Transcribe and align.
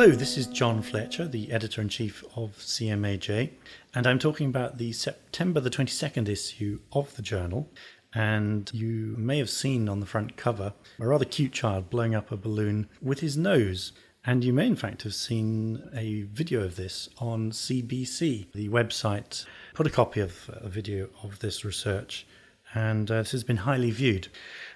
Hello, 0.00 0.12
this 0.12 0.38
is 0.38 0.46
John 0.46 0.80
Fletcher, 0.80 1.28
the 1.28 1.52
editor 1.52 1.82
in 1.82 1.90
chief 1.90 2.24
of 2.34 2.56
CMAJ, 2.56 3.50
and 3.94 4.06
I'm 4.06 4.18
talking 4.18 4.46
about 4.46 4.78
the 4.78 4.92
September 4.92 5.60
the 5.60 5.68
22nd 5.68 6.26
issue 6.26 6.80
of 6.90 7.14
the 7.16 7.22
journal. 7.22 7.68
And 8.14 8.72
you 8.72 9.14
may 9.18 9.36
have 9.36 9.50
seen 9.50 9.90
on 9.90 10.00
the 10.00 10.06
front 10.06 10.38
cover 10.38 10.72
a 10.98 11.06
rather 11.06 11.26
cute 11.26 11.52
child 11.52 11.90
blowing 11.90 12.14
up 12.14 12.32
a 12.32 12.38
balloon 12.38 12.88
with 13.02 13.20
his 13.20 13.36
nose. 13.36 13.92
And 14.24 14.42
you 14.42 14.54
may, 14.54 14.68
in 14.68 14.74
fact, 14.74 15.02
have 15.02 15.14
seen 15.14 15.86
a 15.94 16.22
video 16.22 16.62
of 16.62 16.76
this 16.76 17.10
on 17.18 17.50
CBC. 17.50 18.52
The 18.54 18.70
website 18.70 19.44
put 19.74 19.86
a 19.86 19.90
copy 19.90 20.20
of 20.20 20.48
a 20.48 20.70
video 20.70 21.10
of 21.22 21.40
this 21.40 21.62
research, 21.62 22.26
and 22.72 23.10
uh, 23.10 23.18
this 23.18 23.32
has 23.32 23.44
been 23.44 23.58
highly 23.58 23.90
viewed. 23.90 24.28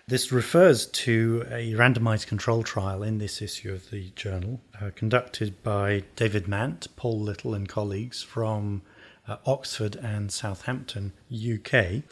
This 0.07 0.31
refers 0.31 0.85
to 0.85 1.47
a 1.51 1.73
randomized 1.73 2.27
control 2.27 2.63
trial 2.63 3.03
in 3.03 3.17
this 3.17 3.41
issue 3.41 3.73
of 3.73 3.89
the 3.89 4.11
journal, 4.15 4.61
uh, 4.79 4.91
conducted 4.95 5.63
by 5.63 6.05
David 6.15 6.47
Mant, 6.47 6.89
Paul 6.95 7.21
Little, 7.21 7.55
and 7.55 7.67
colleagues 7.67 8.23
from 8.23 8.83
uh, 9.27 9.39
Oxford 9.47 9.97
and 9.97 10.31
Southampton, 10.31 11.15
UK. 11.33 12.03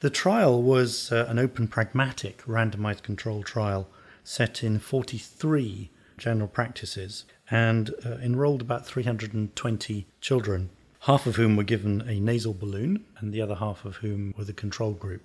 The 0.00 0.10
trial 0.10 0.62
was 0.62 1.10
uh, 1.10 1.24
an 1.26 1.38
open 1.38 1.68
pragmatic 1.68 2.42
randomized 2.42 3.02
control 3.02 3.42
trial 3.42 3.88
set 4.22 4.62
in 4.62 4.78
43 4.78 5.88
general 6.18 6.48
practices 6.48 7.24
and 7.50 7.94
uh, 8.04 8.16
enrolled 8.16 8.60
about 8.60 8.84
320 8.84 10.06
children, 10.20 10.68
half 11.00 11.24
of 11.24 11.36
whom 11.36 11.56
were 11.56 11.64
given 11.64 12.02
a 12.02 12.20
nasal 12.20 12.52
balloon 12.52 13.06
and 13.16 13.32
the 13.32 13.40
other 13.40 13.54
half 13.54 13.86
of 13.86 13.96
whom 13.96 14.34
were 14.36 14.44
the 14.44 14.52
control 14.52 14.92
group. 14.92 15.22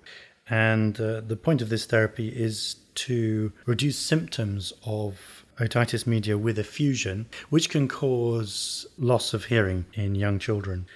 And 0.48 1.00
uh, 1.00 1.20
the 1.20 1.36
point 1.36 1.62
of 1.62 1.68
this 1.68 1.86
therapy 1.86 2.28
is 2.28 2.76
to 2.96 3.52
reduce 3.66 3.98
symptoms 3.98 4.72
of 4.84 5.44
otitis 5.58 6.06
media 6.06 6.36
with 6.36 6.58
effusion, 6.58 7.26
which 7.48 7.70
can 7.70 7.88
cause 7.88 8.86
loss 8.98 9.32
of 9.32 9.46
hearing 9.46 9.86
in 9.94 10.14
young 10.14 10.38
children. 10.38 10.86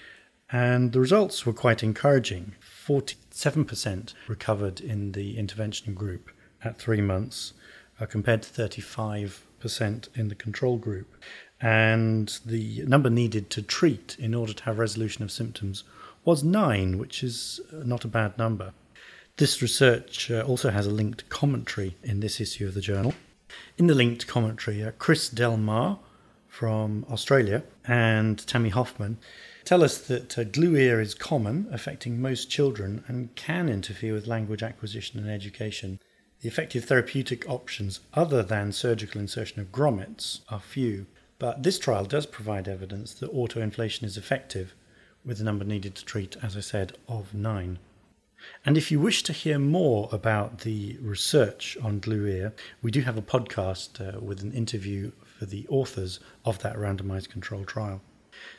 And 0.51 0.91
the 0.91 0.99
results 0.99 1.45
were 1.45 1.53
quite 1.53 1.83
encouraging. 1.83 2.53
47% 2.87 4.13
recovered 4.27 4.81
in 4.81 5.11
the 5.11 5.37
intervention 5.37 5.93
group 5.93 6.31
at 6.63 6.79
three 6.79 7.01
months, 7.01 7.53
uh, 7.99 8.05
compared 8.05 8.41
to 8.43 8.49
35% 8.49 10.09
in 10.15 10.27
the 10.27 10.35
control 10.35 10.77
group. 10.77 11.15
And 11.61 12.39
the 12.45 12.83
number 12.85 13.09
needed 13.09 13.49
to 13.51 13.61
treat 13.61 14.15
in 14.19 14.33
order 14.33 14.53
to 14.53 14.63
have 14.63 14.79
resolution 14.79 15.23
of 15.23 15.31
symptoms 15.31 15.83
was 16.25 16.43
nine, 16.43 16.97
which 16.97 17.23
is 17.23 17.59
uh, 17.71 17.83
not 17.85 18.05
a 18.05 18.07
bad 18.07 18.37
number. 18.37 18.73
This 19.39 19.61
research 19.61 20.29
uh, 20.29 20.41
also 20.41 20.69
has 20.69 20.85
a 20.85 20.91
linked 20.91 21.29
commentary 21.29 21.95
in 22.03 22.19
this 22.19 22.41
issue 22.41 22.67
of 22.67 22.73
the 22.73 22.81
journal. 22.81 23.13
In 23.77 23.87
the 23.87 23.95
linked 23.95 24.27
commentary, 24.27 24.83
uh, 24.83 24.91
Chris 24.99 25.29
Del 25.29 25.55
Mar 25.55 25.97
from 26.49 27.05
Australia 27.09 27.63
and 27.85 28.45
Tammy 28.45 28.67
Hoffmann 28.67 29.17
tell 29.63 29.81
us 29.81 29.97
that 29.97 30.37
uh, 30.37 30.43
glue 30.43 30.75
ear 30.75 30.99
is 30.99 31.13
common, 31.13 31.69
affecting 31.71 32.21
most 32.21 32.49
children, 32.49 33.05
and 33.07 33.33
can 33.35 33.69
interfere 33.69 34.13
with 34.13 34.27
language 34.27 34.61
acquisition 34.61 35.21
and 35.21 35.29
education. 35.29 36.01
The 36.41 36.49
effective 36.49 36.83
therapeutic 36.83 37.49
options 37.49 38.01
other 38.13 38.43
than 38.43 38.73
surgical 38.73 39.21
insertion 39.21 39.61
of 39.61 39.71
grommets 39.71 40.41
are 40.49 40.59
few, 40.59 41.05
but 41.37 41.63
this 41.63 41.79
trial 41.79 42.03
does 42.03 42.25
provide 42.25 42.67
evidence 42.67 43.13
that 43.13 43.33
autoinflation 43.33 44.03
is 44.03 44.17
effective, 44.17 44.73
with 45.23 45.37
the 45.37 45.45
number 45.45 45.63
needed 45.63 45.95
to 45.95 46.03
treat, 46.03 46.35
as 46.43 46.57
I 46.57 46.59
said, 46.59 46.97
of 47.07 47.33
nine. 47.33 47.79
And 48.65 48.77
if 48.77 48.91
you 48.91 48.99
wish 48.99 49.23
to 49.23 49.33
hear 49.33 49.59
more 49.59 50.09
about 50.11 50.59
the 50.59 50.97
research 51.01 51.77
on 51.81 51.99
glue 51.99 52.25
ear, 52.25 52.53
we 52.81 52.91
do 52.91 53.01
have 53.01 53.17
a 53.17 53.21
podcast 53.21 53.99
uh, 53.99 54.19
with 54.19 54.41
an 54.41 54.51
interview 54.51 55.11
for 55.37 55.45
the 55.45 55.65
authors 55.69 56.19
of 56.45 56.59
that 56.59 56.75
randomized 56.75 57.29
control 57.29 57.63
trial. 57.63 58.01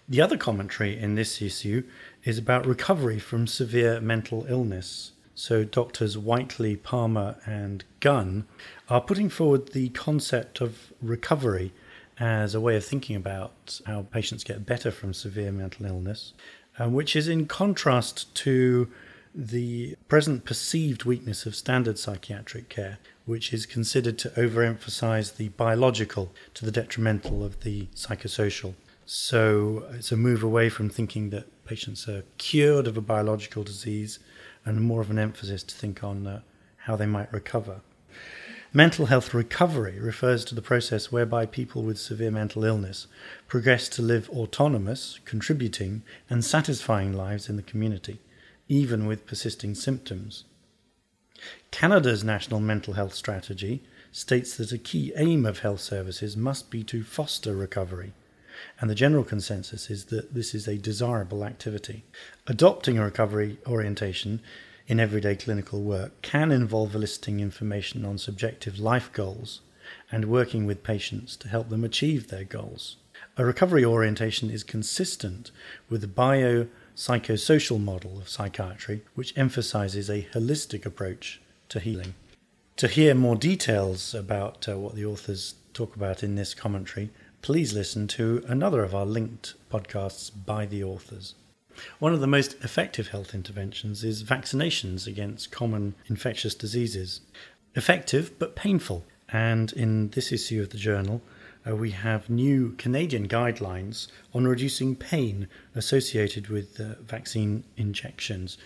The 0.08 0.20
other 0.20 0.36
commentary 0.36 0.98
in 0.98 1.14
this 1.14 1.40
issue 1.40 1.84
is 2.24 2.38
about 2.38 2.66
recovery 2.66 3.18
from 3.18 3.46
severe 3.46 4.00
mental 4.00 4.46
illness. 4.48 5.12
So, 5.34 5.64
doctors 5.64 6.18
Whitley, 6.18 6.76
Palmer, 6.76 7.36
and 7.46 7.84
Gunn 8.00 8.46
are 8.88 9.00
putting 9.00 9.30
forward 9.30 9.72
the 9.72 9.88
concept 9.90 10.60
of 10.60 10.92
recovery 11.00 11.72
as 12.18 12.54
a 12.54 12.60
way 12.60 12.76
of 12.76 12.84
thinking 12.84 13.16
about 13.16 13.80
how 13.86 14.02
patients 14.02 14.44
get 14.44 14.66
better 14.66 14.90
from 14.90 15.14
severe 15.14 15.50
mental 15.50 15.86
illness, 15.86 16.34
uh, 16.78 16.88
which 16.88 17.16
is 17.16 17.28
in 17.28 17.46
contrast 17.46 18.34
to 18.34 18.90
the 19.34 19.96
present 20.08 20.44
perceived 20.44 21.04
weakness 21.04 21.46
of 21.46 21.54
standard 21.54 21.98
psychiatric 21.98 22.68
care, 22.68 22.98
which 23.26 23.52
is 23.52 23.64
considered 23.64 24.18
to 24.18 24.30
overemphasize 24.30 25.36
the 25.36 25.48
biological 25.50 26.32
to 26.54 26.64
the 26.64 26.72
detrimental 26.72 27.44
of 27.44 27.60
the 27.60 27.86
psychosocial. 27.94 28.74
So 29.06 29.84
it's 29.92 30.12
a 30.12 30.16
move 30.16 30.42
away 30.42 30.68
from 30.68 30.90
thinking 30.90 31.30
that 31.30 31.64
patients 31.64 32.08
are 32.08 32.24
cured 32.38 32.86
of 32.86 32.96
a 32.96 33.00
biological 33.00 33.62
disease 33.62 34.18
and 34.64 34.80
more 34.80 35.00
of 35.00 35.10
an 35.10 35.18
emphasis 35.18 35.62
to 35.62 35.74
think 35.74 36.02
on 36.02 36.26
uh, 36.26 36.40
how 36.78 36.96
they 36.96 37.06
might 37.06 37.32
recover. 37.32 37.82
Mental 38.72 39.06
health 39.06 39.34
recovery 39.34 39.98
refers 39.98 40.44
to 40.44 40.54
the 40.54 40.62
process 40.62 41.10
whereby 41.10 41.44
people 41.44 41.82
with 41.82 41.98
severe 41.98 42.30
mental 42.30 42.64
illness 42.64 43.06
progress 43.48 43.88
to 43.88 44.02
live 44.02 44.30
autonomous, 44.30 45.18
contributing, 45.24 46.02
and 46.28 46.44
satisfying 46.44 47.12
lives 47.12 47.48
in 47.48 47.56
the 47.56 47.62
community 47.62 48.20
even 48.70 49.04
with 49.04 49.26
persisting 49.26 49.74
symptoms. 49.74 50.44
Canada's 51.72 52.22
National 52.22 52.60
Mental 52.60 52.94
Health 52.94 53.14
Strategy 53.14 53.82
states 54.12 54.56
that 54.56 54.70
a 54.70 54.78
key 54.78 55.12
aim 55.16 55.44
of 55.44 55.58
health 55.58 55.80
services 55.80 56.36
must 56.36 56.70
be 56.70 56.84
to 56.84 57.02
foster 57.02 57.56
recovery, 57.56 58.12
and 58.78 58.88
the 58.88 58.94
general 58.94 59.24
consensus 59.24 59.90
is 59.90 60.06
that 60.06 60.34
this 60.34 60.54
is 60.54 60.68
a 60.68 60.78
desirable 60.78 61.44
activity. 61.44 62.04
Adopting 62.46 62.96
a 62.96 63.04
recovery 63.04 63.58
orientation 63.66 64.40
in 64.86 65.00
everyday 65.00 65.34
clinical 65.34 65.82
work 65.82 66.22
can 66.22 66.52
involve 66.52 66.94
eliciting 66.94 67.40
information 67.40 68.04
on 68.04 68.18
subjective 68.18 68.78
life 68.78 69.12
goals 69.12 69.62
and 70.12 70.26
working 70.26 70.64
with 70.64 70.84
patients 70.84 71.34
to 71.36 71.48
help 71.48 71.70
them 71.70 71.82
achieve 71.82 72.28
their 72.28 72.44
goals. 72.44 72.96
A 73.36 73.44
recovery 73.44 73.84
orientation 73.84 74.48
is 74.48 74.62
consistent 74.62 75.50
with 75.88 76.02
the 76.02 76.06
bio 76.06 76.68
psychosocial 76.96 77.80
model 77.80 78.18
of 78.18 78.28
psychiatry, 78.28 79.02
which 79.14 79.36
emphasizes 79.36 80.08
a 80.08 80.28
holistic 80.34 80.84
approach 80.84 81.40
to 81.68 81.80
healing. 81.80 82.14
To 82.76 82.88
hear 82.88 83.14
more 83.14 83.36
details 83.36 84.14
about 84.14 84.68
uh, 84.68 84.78
what 84.78 84.94
the 84.94 85.04
authors 85.04 85.54
talk 85.74 85.96
about 85.96 86.22
in 86.22 86.34
this 86.34 86.54
commentary, 86.54 87.10
please 87.42 87.72
listen 87.72 88.06
to 88.08 88.44
another 88.48 88.82
of 88.82 88.94
our 88.94 89.06
linked 89.06 89.54
podcasts 89.70 90.30
by 90.46 90.66
the 90.66 90.82
authors. 90.82 91.34
One 91.98 92.12
of 92.12 92.20
the 92.20 92.26
most 92.26 92.54
effective 92.62 93.08
health 93.08 93.34
interventions 93.34 94.04
is 94.04 94.24
vaccinations 94.24 95.06
against 95.06 95.50
common 95.50 95.94
infectious 96.06 96.54
diseases. 96.54 97.20
Effective 97.74 98.38
but 98.38 98.56
painful. 98.56 99.04
And 99.28 99.72
in 99.72 100.10
this 100.10 100.32
issue 100.32 100.60
of 100.60 100.70
the 100.70 100.78
journal, 100.78 101.22
uh, 101.66 101.76
we 101.76 101.90
have 101.90 102.30
new 102.30 102.72
Canadian 102.78 103.28
guidelines 103.28 104.08
on 104.32 104.46
reducing 104.46 104.96
pain 104.96 105.48
associated 105.74 106.48
with 106.48 106.80
uh, 106.80 106.94
vaccine 107.02 107.64
injections, 107.76 108.56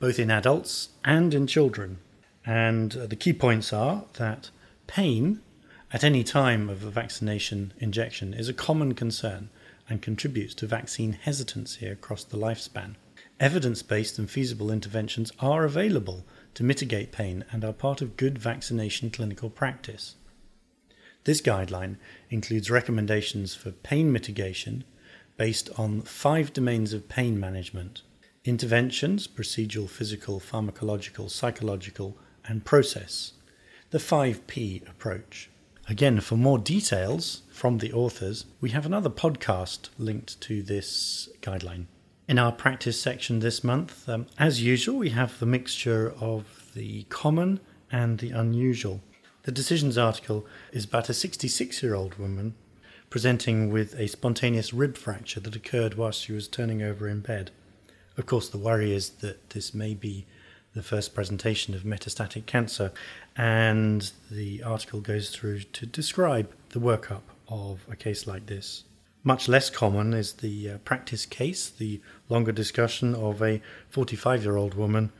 both 0.00 0.18
in 0.18 0.30
adults 0.30 0.88
and 1.04 1.32
in 1.32 1.46
children. 1.46 1.98
And 2.44 2.96
uh, 2.96 3.06
the 3.06 3.16
key 3.16 3.32
points 3.32 3.72
are 3.72 4.04
that 4.14 4.50
pain 4.86 5.40
at 5.92 6.02
any 6.02 6.24
time 6.24 6.68
of 6.68 6.82
a 6.82 6.90
vaccination 6.90 7.72
injection 7.78 8.34
is 8.34 8.48
a 8.48 8.52
common 8.52 8.94
concern 8.94 9.48
and 9.88 10.02
contributes 10.02 10.54
to 10.54 10.66
vaccine 10.66 11.12
hesitancy 11.12 11.86
across 11.86 12.24
the 12.24 12.36
lifespan. 12.36 12.96
Evidence 13.38 13.82
based 13.82 14.18
and 14.18 14.30
feasible 14.30 14.70
interventions 14.70 15.30
are 15.38 15.64
available 15.64 16.24
to 16.54 16.64
mitigate 16.64 17.12
pain 17.12 17.44
and 17.50 17.64
are 17.64 17.72
part 17.72 18.00
of 18.00 18.16
good 18.16 18.38
vaccination 18.38 19.10
clinical 19.10 19.50
practice. 19.50 20.16
This 21.24 21.40
guideline 21.40 21.96
includes 22.28 22.70
recommendations 22.70 23.54
for 23.54 23.70
pain 23.70 24.12
mitigation 24.12 24.84
based 25.36 25.70
on 25.78 26.02
five 26.02 26.52
domains 26.52 26.92
of 26.92 27.08
pain 27.08 27.40
management 27.40 28.02
interventions, 28.44 29.26
procedural, 29.26 29.88
physical, 29.88 30.38
pharmacological, 30.38 31.30
psychological, 31.30 32.14
and 32.46 32.62
process. 32.62 33.32
The 33.88 33.96
5P 33.96 34.86
approach. 34.86 35.48
Again, 35.88 36.20
for 36.20 36.36
more 36.36 36.58
details 36.58 37.40
from 37.50 37.78
the 37.78 37.92
authors, 37.92 38.44
we 38.60 38.70
have 38.70 38.84
another 38.84 39.08
podcast 39.08 39.88
linked 39.98 40.38
to 40.42 40.62
this 40.62 41.30
guideline. 41.40 41.86
In 42.28 42.38
our 42.38 42.52
practice 42.52 43.00
section 43.00 43.38
this 43.38 43.64
month, 43.64 44.06
um, 44.08 44.26
as 44.38 44.62
usual, 44.62 44.98
we 44.98 45.10
have 45.10 45.38
the 45.38 45.46
mixture 45.46 46.12
of 46.20 46.70
the 46.74 47.04
common 47.04 47.60
and 47.90 48.18
the 48.18 48.30
unusual. 48.30 49.00
The 49.44 49.52
Decisions 49.52 49.98
article 49.98 50.46
is 50.72 50.86
about 50.86 51.10
a 51.10 51.14
66 51.14 51.82
year 51.82 51.94
old 51.94 52.14
woman 52.14 52.54
presenting 53.10 53.70
with 53.70 53.92
a 54.00 54.08
spontaneous 54.08 54.72
rib 54.72 54.96
fracture 54.96 55.38
that 55.40 55.54
occurred 55.54 55.96
whilst 55.96 56.22
she 56.22 56.32
was 56.32 56.48
turning 56.48 56.82
over 56.82 57.06
in 57.06 57.20
bed. 57.20 57.50
Of 58.16 58.24
course, 58.24 58.48
the 58.48 58.56
worry 58.56 58.94
is 58.94 59.10
that 59.20 59.50
this 59.50 59.74
may 59.74 59.92
be 59.92 60.24
the 60.72 60.82
first 60.82 61.14
presentation 61.14 61.74
of 61.74 61.82
metastatic 61.82 62.46
cancer, 62.46 62.90
and 63.36 64.10
the 64.30 64.62
article 64.62 65.02
goes 65.02 65.28
through 65.28 65.60
to 65.60 65.84
describe 65.84 66.50
the 66.70 66.80
workup. 66.80 67.22
of 67.46 67.80
a 67.90 67.96
case 67.96 68.26
like 68.26 68.46
this. 68.46 68.84
Much 69.22 69.46
less 69.46 69.68
common 69.68 70.14
is 70.14 70.32
the 70.32 70.70
uh, 70.70 70.78
practice 70.78 71.26
case, 71.26 71.68
the 71.68 72.00
longer 72.30 72.52
discussion 72.52 73.14
of 73.14 73.42
a 73.42 73.60
45 73.90 74.42
year 74.42 74.56
old 74.56 74.72
woman 74.72 75.12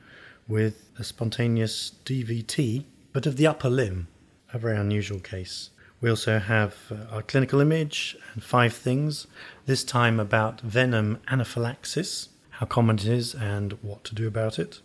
with 0.48 0.88
a 0.98 1.04
spontaneous 1.04 1.92
DVT, 2.06 2.84
but 3.12 3.26
of 3.26 3.36
the 3.36 3.46
upper 3.46 3.68
limb, 3.68 4.08
a 4.54 4.58
very 4.58 4.76
unusual 4.76 5.18
case. 5.18 5.70
We 6.00 6.08
also 6.08 6.38
have 6.38 6.76
uh, 6.90 7.14
our 7.14 7.22
clinical 7.22 7.60
image 7.60 8.16
and 8.32 8.42
five 8.42 8.72
things, 8.72 9.26
this 9.66 9.84
time 9.84 10.20
about 10.20 10.60
venom 10.60 11.20
anaphylaxis, 11.28 12.28
how 12.50 12.66
common 12.66 12.96
it 12.96 13.06
is, 13.06 13.34
and 13.34 13.72
what 13.82 14.04
to 14.04 14.14
do 14.14 14.26
about 14.26 14.58
it. 14.58 14.80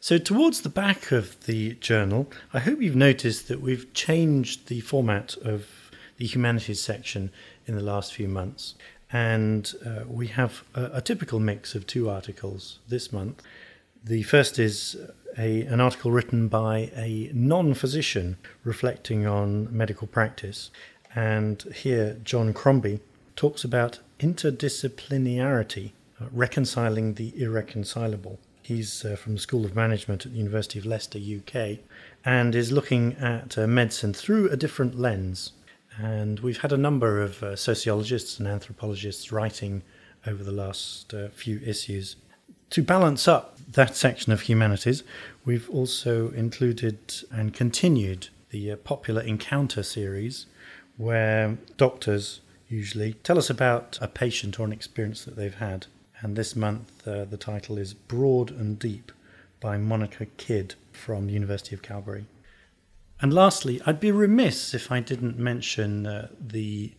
So, 0.00 0.16
towards 0.16 0.62
the 0.62 0.70
back 0.70 1.12
of 1.12 1.44
the 1.44 1.74
journal, 1.74 2.30
I 2.54 2.60
hope 2.60 2.80
you've 2.80 2.96
noticed 2.96 3.48
that 3.48 3.60
we've 3.60 3.92
changed 3.92 4.68
the 4.68 4.80
format 4.80 5.36
of 5.38 5.66
the 6.16 6.26
humanities 6.26 6.80
section 6.80 7.30
in 7.66 7.76
the 7.76 7.82
last 7.82 8.14
few 8.14 8.28
months. 8.28 8.74
And 9.12 9.74
uh, 9.84 10.04
we 10.06 10.28
have 10.28 10.64
a, 10.74 10.84
a, 10.94 11.00
typical 11.00 11.40
mix 11.40 11.74
of 11.74 11.86
two 11.86 12.08
articles 12.08 12.78
this 12.88 13.12
month. 13.12 13.42
The 14.04 14.22
first 14.22 14.58
is 14.58 14.96
a, 15.40 15.62
an 15.62 15.80
article 15.80 16.10
written 16.10 16.48
by 16.48 16.90
a 16.94 17.30
non 17.32 17.72
physician 17.72 18.36
reflecting 18.62 19.26
on 19.26 19.74
medical 19.74 20.06
practice. 20.06 20.70
And 21.14 21.62
here, 21.74 22.18
John 22.22 22.52
Crombie 22.52 23.00
talks 23.36 23.64
about 23.64 24.00
interdisciplinarity, 24.20 25.92
uh, 26.20 26.26
reconciling 26.30 27.14
the 27.14 27.32
irreconcilable. 27.40 28.38
He's 28.62 29.04
uh, 29.04 29.16
from 29.16 29.34
the 29.34 29.40
School 29.40 29.64
of 29.64 29.74
Management 29.74 30.26
at 30.26 30.32
the 30.32 30.38
University 30.38 30.78
of 30.78 30.84
Leicester, 30.84 31.18
UK, 31.18 31.78
and 32.24 32.54
is 32.54 32.70
looking 32.70 33.14
at 33.14 33.56
uh, 33.56 33.66
medicine 33.66 34.12
through 34.12 34.50
a 34.50 34.56
different 34.56 34.98
lens. 34.98 35.52
And 35.98 36.40
we've 36.40 36.60
had 36.60 36.72
a 36.72 36.76
number 36.76 37.20
of 37.20 37.42
uh, 37.42 37.56
sociologists 37.56 38.38
and 38.38 38.46
anthropologists 38.46 39.32
writing 39.32 39.82
over 40.26 40.44
the 40.44 40.52
last 40.52 41.14
uh, 41.14 41.28
few 41.30 41.60
issues. 41.64 42.16
To 42.70 42.82
balance 42.82 43.26
up 43.26 43.58
that 43.72 43.96
section 43.96 44.32
of 44.32 44.42
humanities, 44.42 45.02
we've 45.44 45.68
also 45.70 46.30
included 46.30 46.98
and 47.30 47.54
continued 47.54 48.28
the 48.50 48.72
uh, 48.72 48.76
popular 48.76 49.22
Encounter 49.22 49.82
series, 49.82 50.46
where 50.96 51.56
doctors 51.76 52.40
usually 52.68 53.14
tell 53.14 53.38
us 53.38 53.50
about 53.50 53.98
a 54.00 54.08
patient 54.08 54.58
or 54.58 54.64
an 54.64 54.72
experience 54.72 55.24
that 55.24 55.36
they've 55.36 55.54
had. 55.54 55.86
And 56.20 56.36
this 56.36 56.54
month, 56.54 57.06
uh, 57.06 57.24
the 57.24 57.36
title 57.36 57.78
is 57.78 57.94
Broad 57.94 58.50
and 58.50 58.78
Deep 58.78 59.12
by 59.60 59.76
Monica 59.76 60.26
Kidd 60.36 60.74
from 60.92 61.26
the 61.26 61.32
University 61.32 61.74
of 61.74 61.82
Calgary. 61.82 62.26
And 63.20 63.32
lastly, 63.32 63.80
I'd 63.86 64.00
be 64.00 64.10
remiss 64.10 64.74
if 64.74 64.90
I 64.90 65.00
didn't 65.00 65.38
mention 65.38 66.06
uh, 66.06 66.28
the 66.40 66.92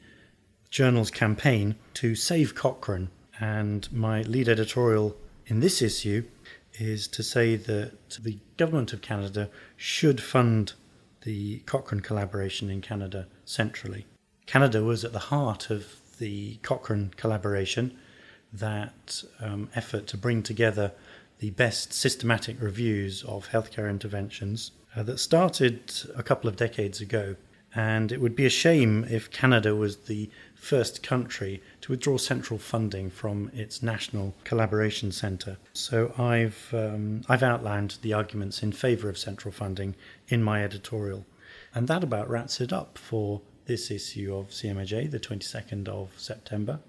journal's 0.69 1.12
campaign 1.12 1.75
to 1.95 2.15
save 2.15 2.56
Cochrane. 2.56 3.09
And 3.39 3.91
my 3.91 4.21
lead 4.21 4.47
editorial 4.47 5.17
in 5.47 5.59
this 5.59 5.81
issue 5.81 6.24
is 6.81 7.07
to 7.07 7.21
say 7.21 7.55
that 7.55 7.91
the 8.21 8.39
Government 8.57 8.91
of 8.91 9.01
Canada 9.01 9.49
should 9.77 10.21
fund 10.21 10.73
the 11.23 11.59
Cochrane 11.59 12.01
collaboration 12.01 12.69
in 12.69 12.81
Canada 12.81 13.27
centrally. 13.45 14.05
Canada 14.47 14.83
was 14.83 15.05
at 15.05 15.13
the 15.13 15.19
heart 15.19 15.69
of 15.69 15.97
the 16.17 16.55
Cochrane 16.63 17.11
collaboration, 17.15 17.97
that 18.51 19.23
um, 19.39 19.69
effort 19.75 20.07
to 20.07 20.17
bring 20.17 20.43
together 20.43 20.91
the 21.39 21.51
best 21.51 21.93
systematic 21.93 22.61
reviews 22.61 23.23
of 23.23 23.49
healthcare 23.49 23.89
interventions 23.89 24.71
uh, 24.95 25.03
that 25.03 25.19
started 25.19 25.93
a 26.15 26.23
couple 26.23 26.49
of 26.49 26.55
decades 26.55 26.99
ago. 26.99 27.35
And 27.73 28.12
it 28.12 28.19
would 28.19 28.35
be 28.35 28.45
a 28.45 28.50
shame 28.50 29.06
if 29.09 29.31
Canada 29.31 29.75
was 29.75 29.95
the 29.97 30.29
first 30.56 31.01
country 31.01 31.62
to 31.81 31.91
withdraw 31.91 32.18
central 32.18 32.59
funding 32.59 33.09
from 33.09 33.50
its 33.53 33.81
national 33.81 34.35
collaboration 34.44 35.12
centre. 35.12 35.57
So 35.73 36.13
I've 36.18 36.69
um, 36.73 37.23
I've 37.27 37.44
outlined 37.44 37.97
the 38.01 38.13
arguments 38.13 38.62
in 38.62 38.71
favour 38.71 39.09
of 39.09 39.18
central 39.18 39.51
funding 39.51 39.95
in 40.27 40.44
my 40.44 40.63
editorial, 40.63 41.25
and 41.73 41.88
that 41.88 42.03
about 42.03 42.29
wraps 42.29 42.62
it 42.62 42.71
up 42.71 42.97
for 42.97 43.41
this 43.65 43.89
issue 43.89 44.35
of 44.35 44.50
CMAJ, 44.50 45.09
the 45.09 45.19
22nd 45.19 45.88
of 45.88 46.09
September. 46.17 46.79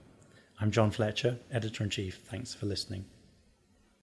I'm 0.61 0.70
John 0.70 0.90
Fletcher, 0.90 1.38
editor 1.50 1.85
in 1.85 1.90
chief. 1.90 2.20
Thanks 2.28 2.55
for 2.55 2.67
listening. 2.67 3.05